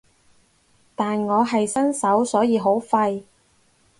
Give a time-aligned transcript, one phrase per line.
[0.95, 3.21] 但我係新手所以好廢